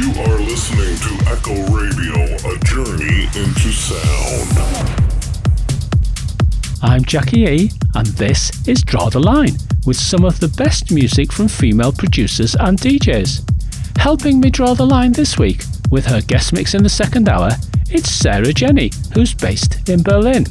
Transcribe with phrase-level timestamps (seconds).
[0.00, 4.48] You are listening to Echo Radio, a journey into sound.
[6.82, 9.52] I'm Jackie E, and this is Draw the Line
[9.84, 13.98] with some of the best music from female producers and DJs.
[13.98, 17.50] Helping me draw the line this week with her guest mix in the second hour,
[17.90, 20.46] it's Sarah Jenny, who's based in Berlin.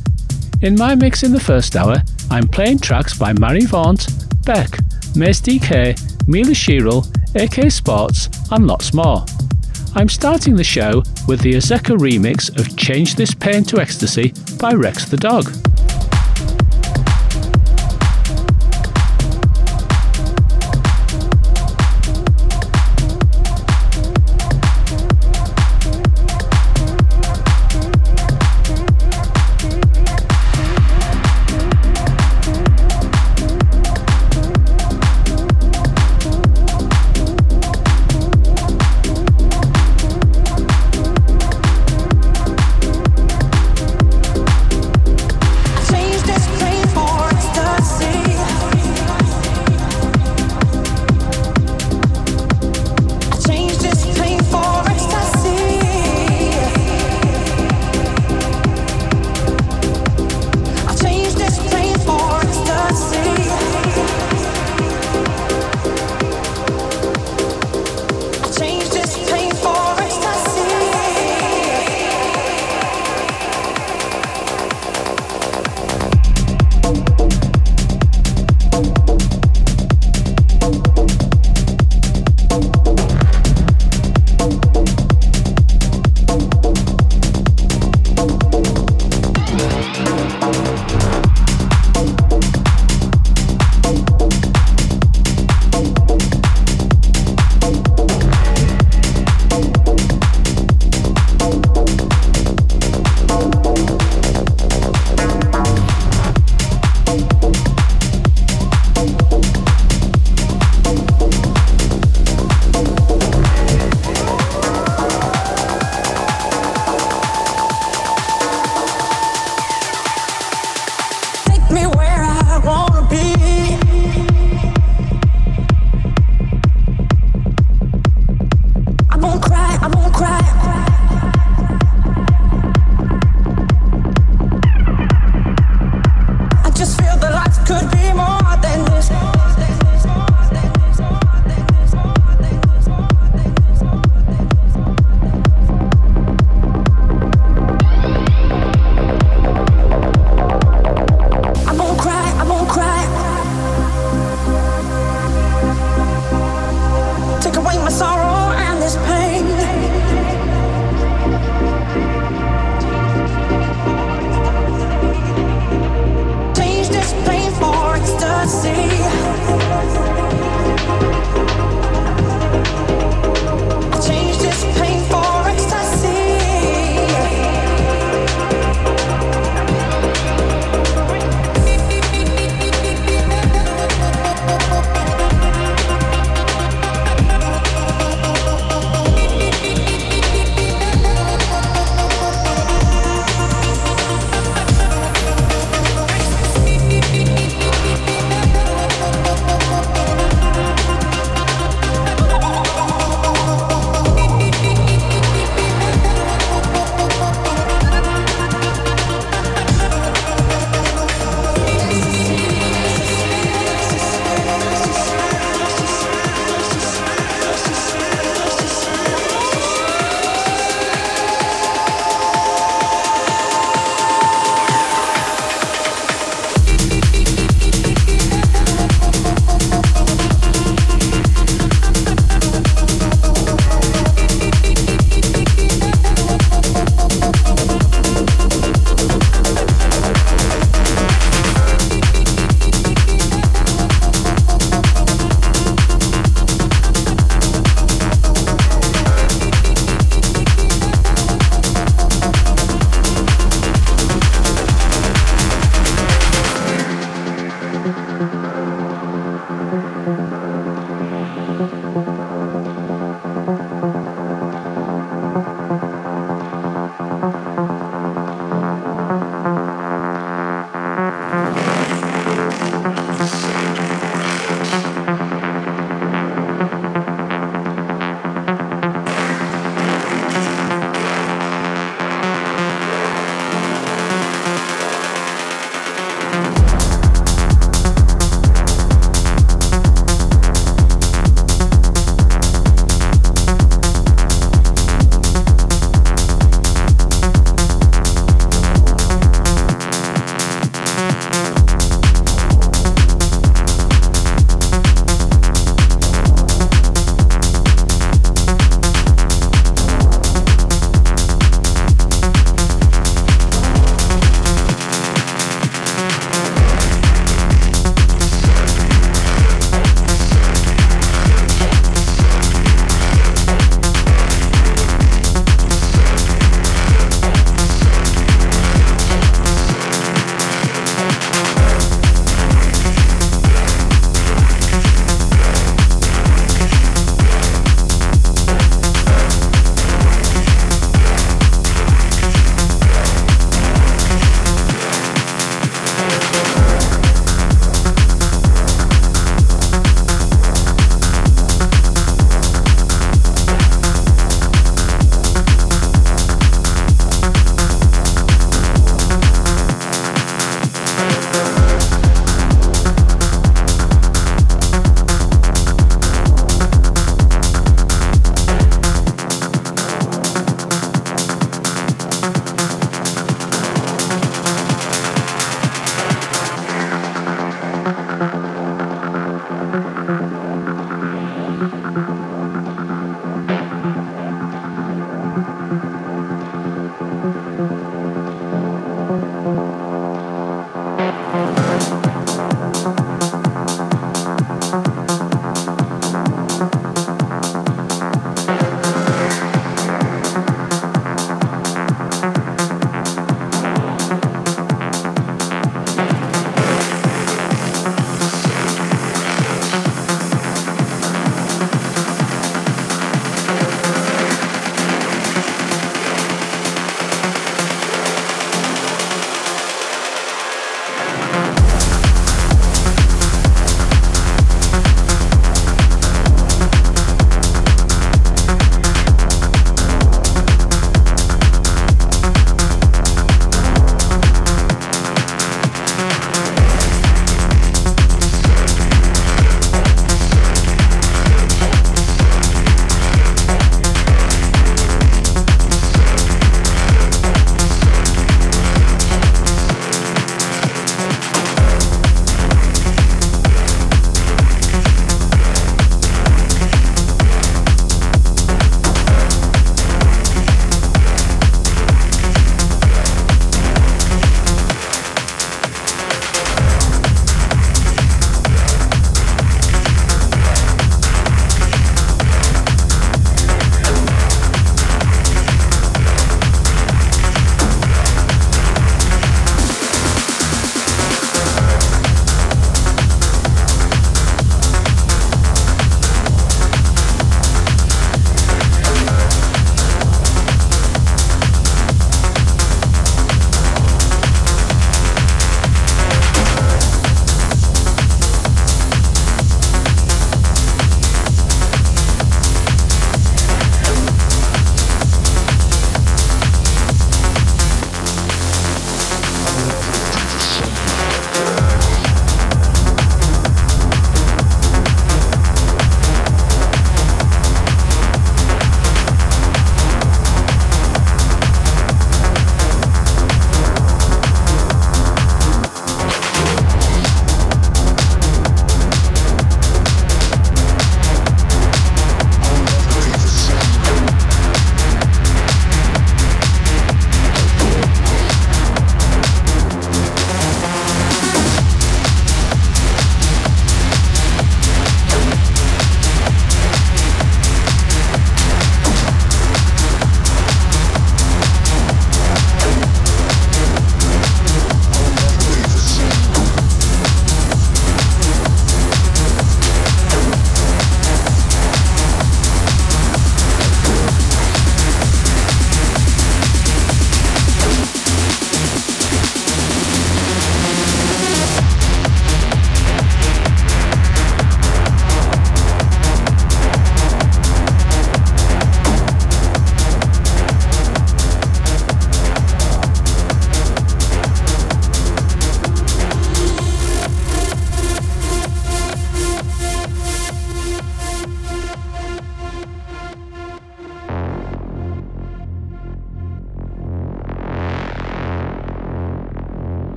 [0.61, 4.09] In my mix in the first hour, I'm playing tracks by Marie Vaunt,
[4.45, 4.77] BEC,
[5.15, 9.25] Maze DK, Mila Chiral, AK Sports, and lots more.
[9.95, 14.73] I'm starting the show with the Azzecca remix of Change This Pain to Ecstasy by
[14.73, 15.51] Rex the Dog.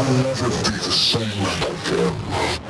[0.00, 1.24] I'll never be the same
[1.66, 2.67] again.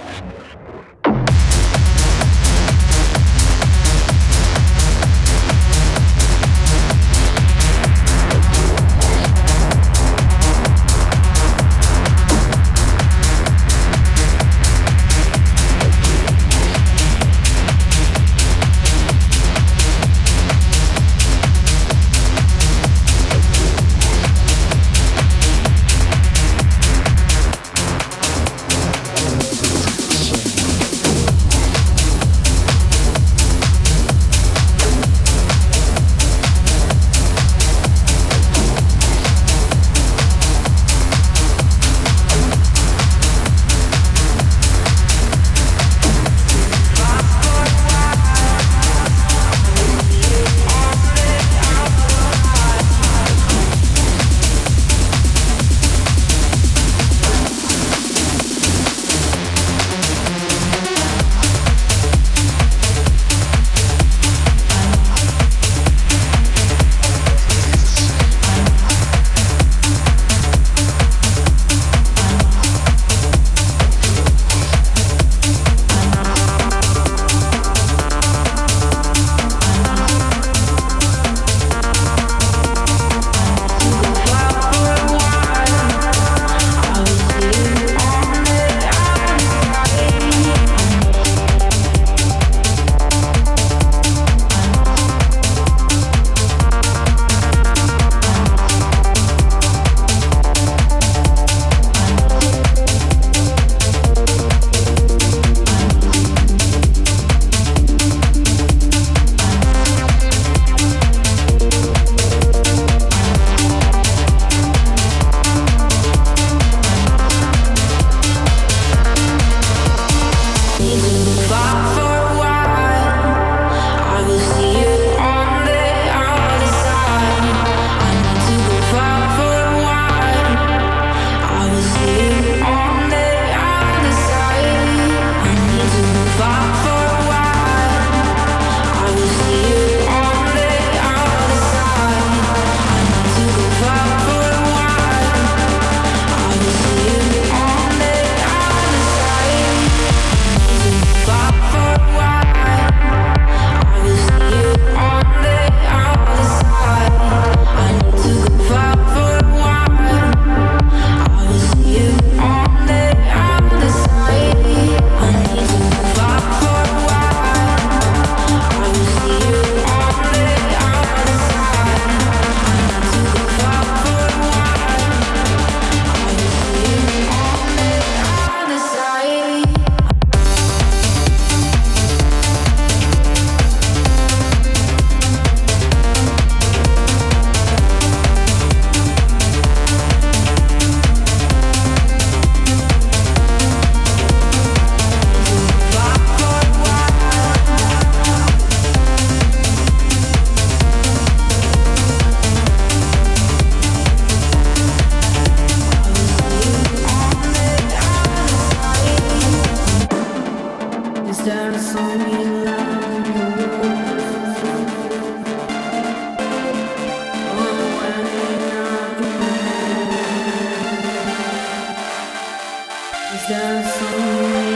[223.49, 224.68] 相送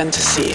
[0.00, 0.49] fantasy.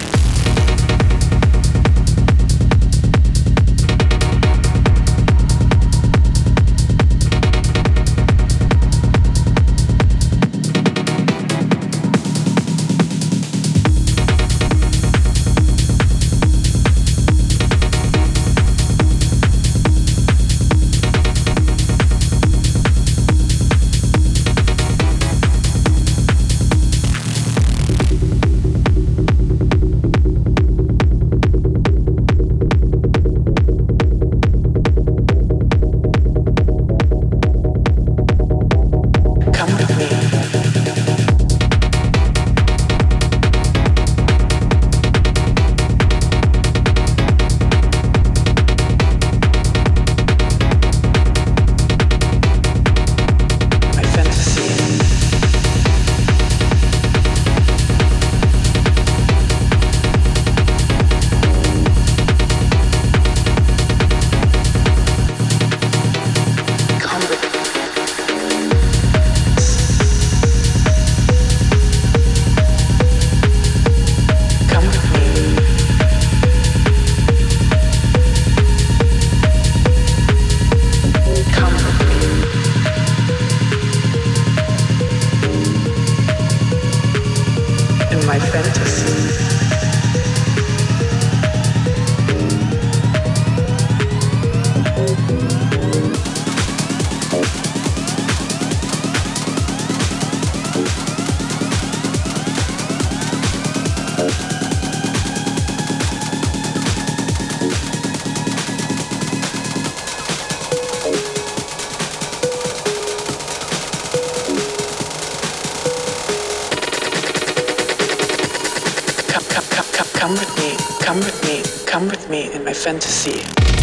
[122.30, 123.74] Me in my fantasy.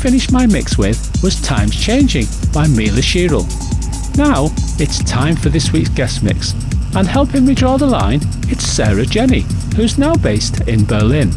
[0.00, 2.24] Finished my mix with was Times Changing
[2.54, 3.46] by Mila Chiral.
[4.16, 4.48] Now,
[4.78, 6.54] it's time for this week's guest mix,
[6.96, 9.44] and helping me draw the line, it's Sarah Jenny,
[9.76, 11.30] who's now based in Berlin.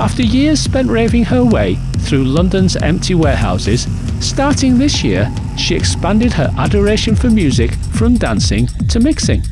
[0.00, 3.86] After years spent raving her way through London's empty warehouses,
[4.18, 9.44] starting this year, she expanded her adoration for music from dancing to mixing.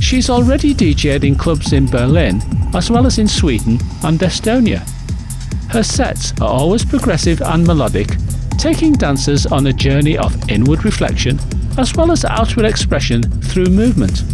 [0.00, 2.42] She's already DJed in clubs in Berlin,
[2.74, 4.86] as well as in Sweden and Estonia.
[5.70, 8.08] Her sets are always progressive and melodic,
[8.58, 11.38] taking dancers on a journey of inward reflection
[11.78, 14.24] as well as outward expression through movement.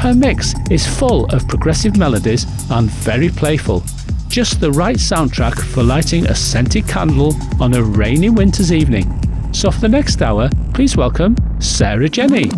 [0.00, 3.82] Her mix is full of progressive melodies and very playful,
[4.28, 9.06] just the right soundtrack for lighting a scented candle on a rainy winter's evening.
[9.52, 12.50] So for the next hour, please welcome Sarah Jenny.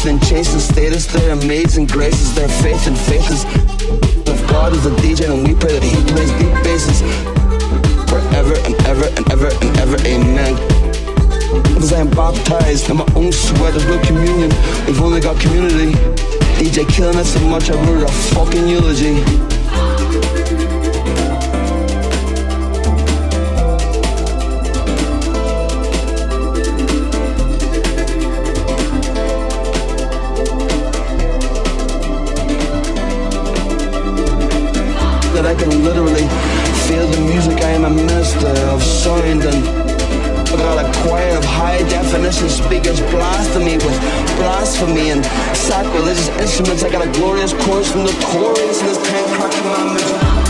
[0.00, 3.44] States and chasing status, their amazing graces, their faith and faces.
[4.26, 7.02] If God is a DJ and we pray that he plays deep basses
[8.08, 10.56] forever and ever and ever and ever, amen.
[11.74, 14.48] Cause I am baptized in my own sweat, there's no communion,
[14.86, 15.92] we've only got community.
[16.56, 19.20] DJ killing us so much, I wrote a fucking eulogy.
[42.64, 43.98] speakers blasphemy with
[44.36, 45.24] blasphemy and
[45.56, 46.82] sacrilegious instruments.
[46.82, 50.49] I got a glorious chorus from the chorus in this pan cracking my middle.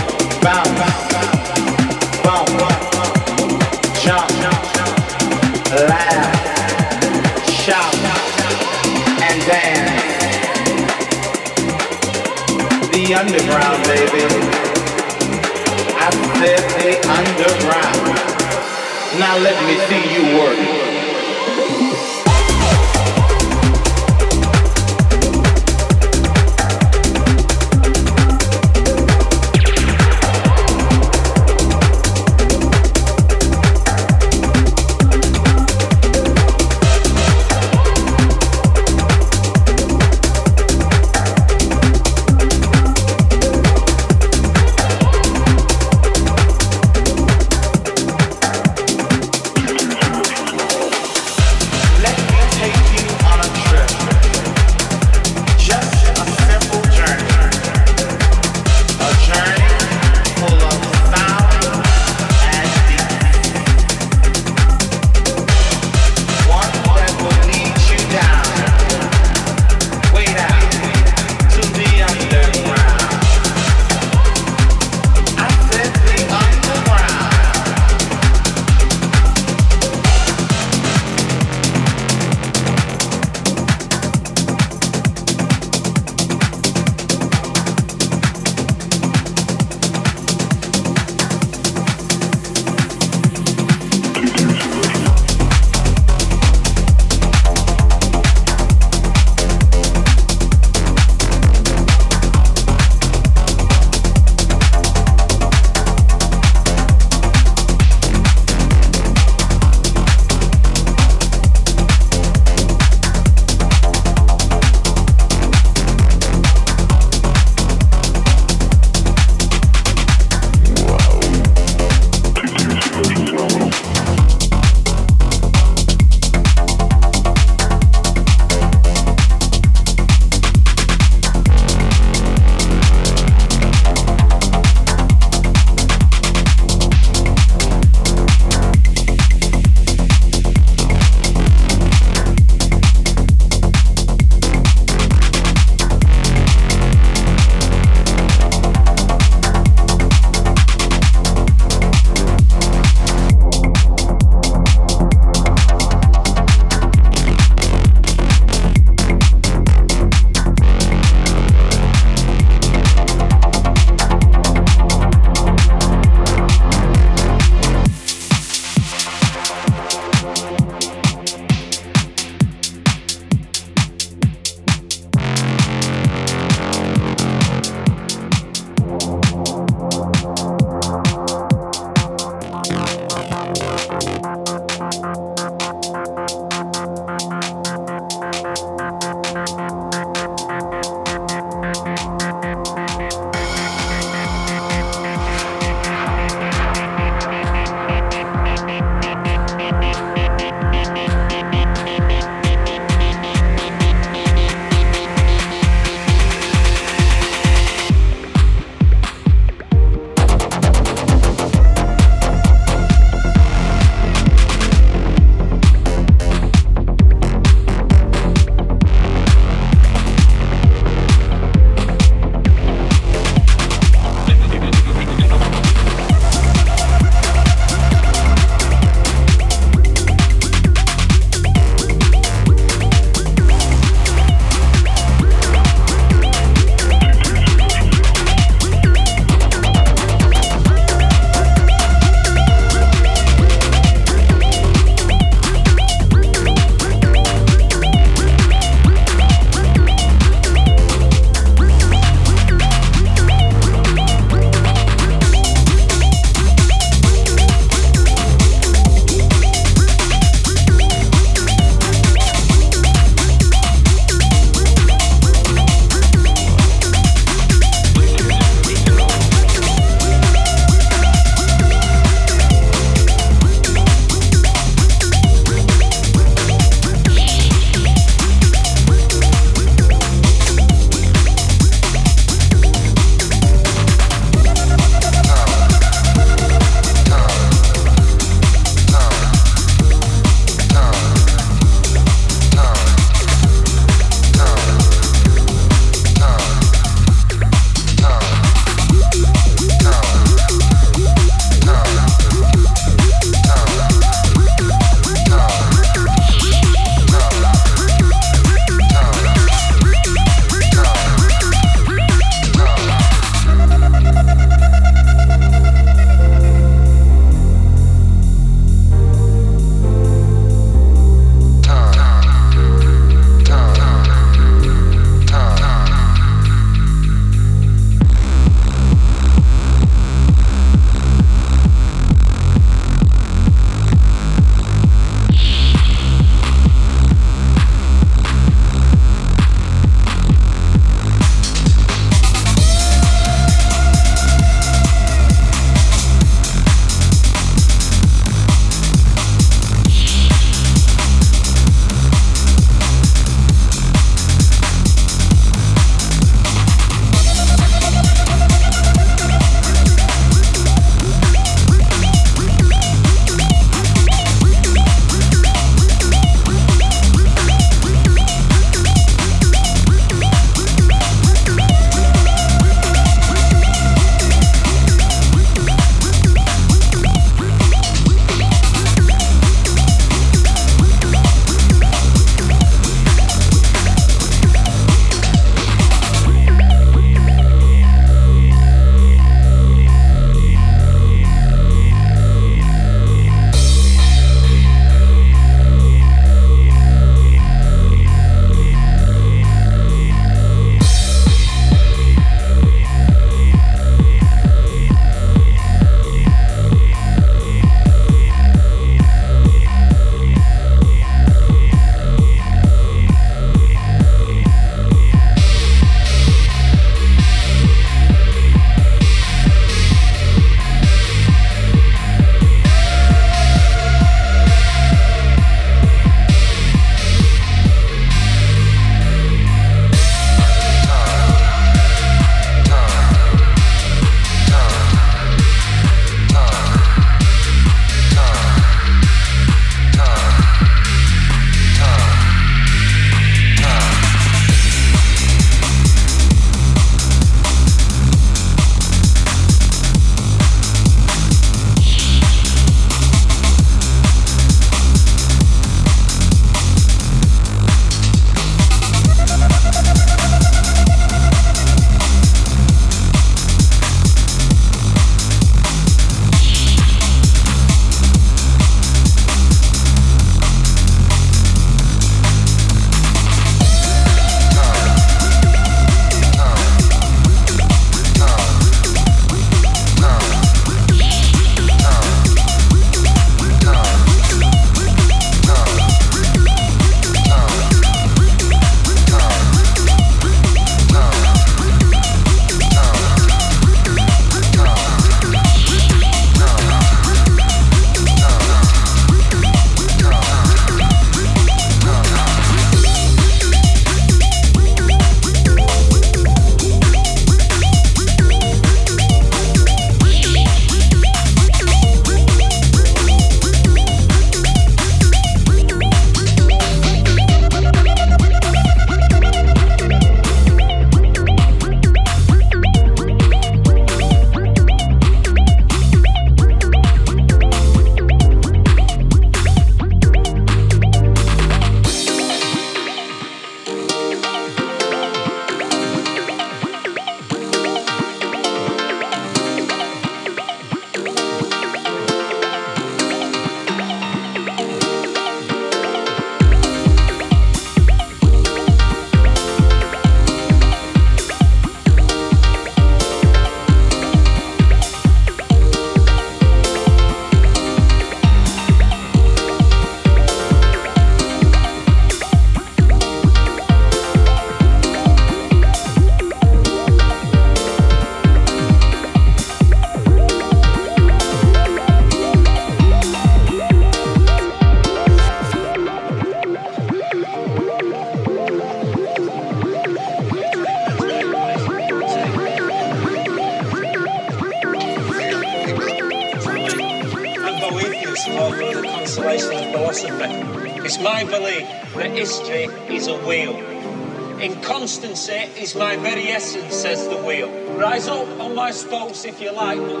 [599.25, 600.00] if you like.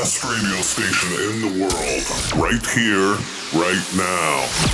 [0.00, 3.18] best radio station in the world, right here,
[3.52, 4.69] right now.